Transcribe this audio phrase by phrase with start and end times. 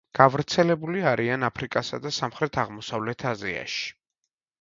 [0.17, 3.93] გავრცელებული არიან აფრიკასა და სამხრეთ-აღმოსავლეთ აზიაში.